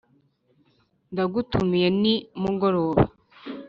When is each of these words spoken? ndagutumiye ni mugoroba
ndagutumiye 1.11 1.87
ni 2.01 2.13
mugoroba 2.41 3.03